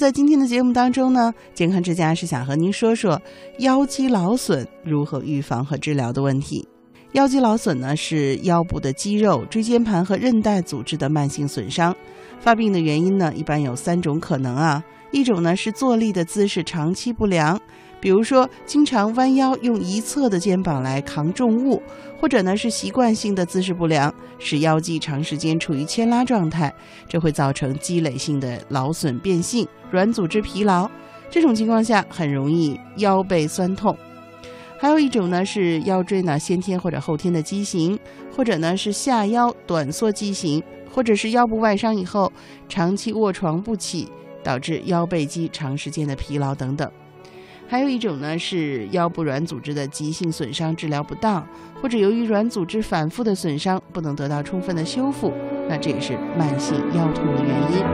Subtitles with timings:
[0.00, 3.20] 在今天的节目当中呢，健康之家是想和您说说
[3.58, 6.66] 腰肌劳损如何预防和治疗的问题。
[7.12, 11.94] 腰肌劳损呢是腰部的肌肉、椎间盘和韧带组织的慢性损伤，
[12.40, 17.60] 发病的原因呢一般有三种可能啊，一种呢是坐立的姿势长期不良。
[18.00, 21.82] 比如说，经常弯腰用一侧的肩膀来扛重物，
[22.18, 26.72] 或者呢是习惯性的姿势不良，使腰肌长时间处于牵拉状态，
[27.06, 30.90] 这会造成积累性的劳损变性、软组织疲劳。
[31.28, 33.96] 这种情况下很容易腰背酸痛。
[34.78, 37.98] 还有一种呢是腰椎呢先天或者后天的畸形，
[38.34, 42.32] 或者呢是下腰短缩畸形，或者是腰部外伤以后
[42.66, 44.08] 长期卧床不起，
[44.42, 46.90] 导致腰背肌长时间的疲劳等等。
[47.70, 51.46] 还有一种呢是腰部软组织的急性损伤治疗不当，
[51.80, 55.32] 或者由于软组织反复的损伤不能得到充分的修复，
[55.68, 57.84] 那这也是慢性腰痛的原因。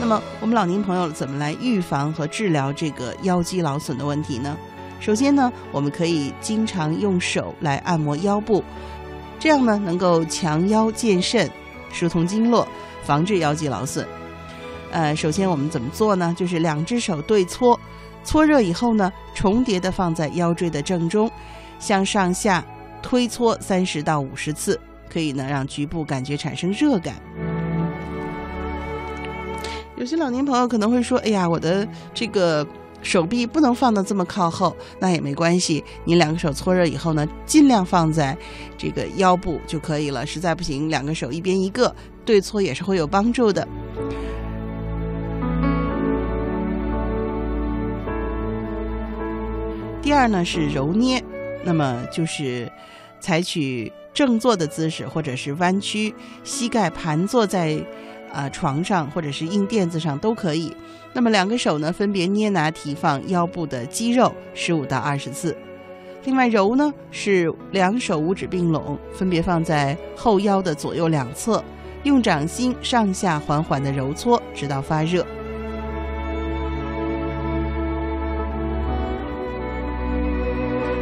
[0.00, 4.58] 那么我们老年朋友怎么来预防和治疗这个腰肌劳损的问题呢？
[4.98, 8.64] 首先呢，我们可以经常用手来按摩腰部，
[9.38, 11.48] 这样呢能够强腰健肾，
[11.92, 12.66] 疏通经络。
[13.06, 14.04] 防治腰肌劳损，
[14.90, 16.34] 呃，首先我们怎么做呢？
[16.36, 17.78] 就是两只手对搓，
[18.24, 21.30] 搓热以后呢，重叠的放在腰椎的正中，
[21.78, 22.64] 向上下
[23.00, 27.14] 推搓三十到五十次，可以呢让局部感觉产生热感。
[29.96, 32.66] 有些老年朋友可能会说：“哎呀，我的这个。”
[33.02, 35.84] 手臂不能放的这么靠后，那也没关系。
[36.04, 38.36] 你两个手搓热以后呢，尽量放在
[38.76, 40.26] 这个腰部就可以了。
[40.26, 41.94] 实在不行，两个手一边一个
[42.24, 43.66] 对搓也是会有帮助的。
[50.02, 51.22] 第二呢是揉捏，
[51.64, 52.70] 那么就是
[53.20, 57.80] 采取正坐的姿势，或者是弯曲膝盖盘坐在。
[58.36, 60.70] 啊，床上或者是硬垫子上都可以。
[61.14, 65.56] 那么两个手呢，分别捏拿提放腰部的肌肉十五到二十次。
[66.24, 71.64] 另外揉呢，是两手五指并拢，分别放在后腰的左右两侧，
[72.02, 75.24] 用掌心上下缓缓的揉搓，直到发热。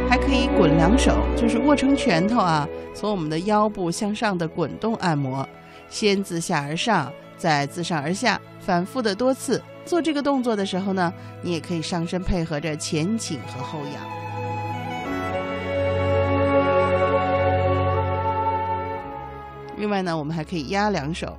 [0.07, 5.45] 还可以滚两手，就是握成拳头啊，从我们的腰部向上的滚动按摩，
[5.89, 7.11] 先自下而上。
[7.37, 14.03] 再自上而下，反复的多次做这个动作的时候呢，你也可以上身配合着前倾和后仰。
[19.77, 21.37] 另外呢，我们还可以压两手，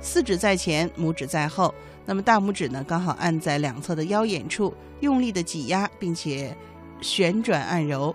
[0.00, 6.54] 四指在前，拇指在后，那么大拇指呢刚好按在两侧的腰眼处，用力的挤压，并且
[7.00, 8.14] 旋转按揉。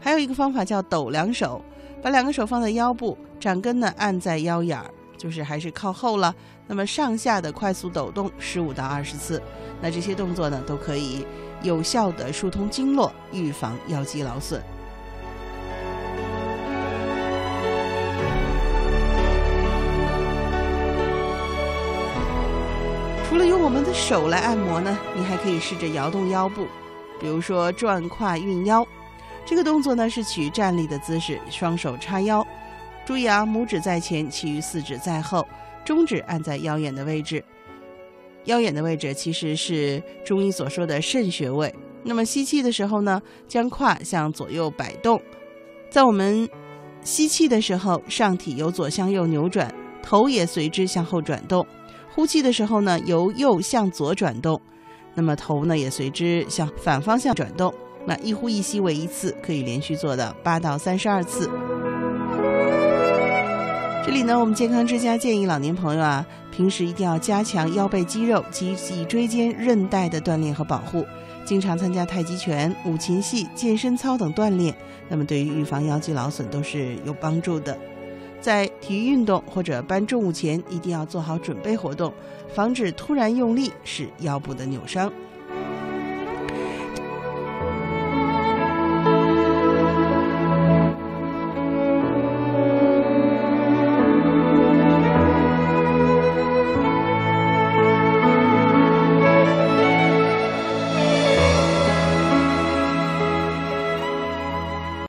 [0.00, 1.62] 还有一个方法叫抖两手，
[2.02, 4.90] 把两个手放在腰部，掌根呢按在腰眼儿。
[5.22, 6.34] 就是还是靠后了，
[6.66, 9.40] 那么上下的快速抖动十五到二十次，
[9.80, 11.24] 那这些动作呢都可以
[11.62, 14.60] 有效的疏通经络，预防腰肌劳损。
[23.28, 26.66] 除了用我们的手来按摩呢，你还可以试着摇动腰部，
[27.20, 28.84] 比如说转胯运腰，
[29.46, 32.44] 这个动作呢是取站立的姿势，双手叉腰。
[33.04, 35.46] 注意啊，拇指在前，其余四指在后，
[35.84, 37.44] 中指按在腰眼的位置。
[38.44, 41.72] 腰眼的位置其实是中医所说的肾穴位。
[42.04, 45.20] 那么吸气的时候呢，将胯向左右摆动，
[45.90, 46.48] 在我们
[47.02, 51.64] 吸气的时候，上体由左向右扭转，头也随之向后转动；
[52.12, 54.60] 呼气的时候呢，由右向左转动，
[55.14, 57.72] 那么头呢也随之向反方向转动。
[58.04, 61.48] 那一呼一吸为一次，可以连续做到八到三十二次。
[64.04, 71.06] 这里呢，我们健康之家建议老年朋友啊，平时一定要加强腰背肌肉及脊椎间韧带的锻炼和保护，
[71.44, 74.74] 经常参加太极拳、五禽戏、健身操等锻炼，
[75.08, 77.78] 那么对于预防腰肌劳损都是有帮助的。
[78.40, 82.12] 在体育运动或者搬重物前，一定要做好准备活动，
[82.52, 85.12] 防止突然用力使腰部的扭伤。